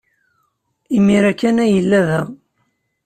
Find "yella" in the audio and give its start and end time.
1.75-2.01